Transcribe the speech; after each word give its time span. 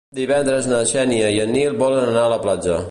Divendres 0.19 0.69
na 0.71 0.79
Xènia 0.93 1.29
i 1.37 1.39
en 1.47 1.55
Nil 1.59 1.79
volen 1.85 2.05
anar 2.15 2.29
a 2.29 2.35
la 2.37 2.43
platja. 2.47 2.79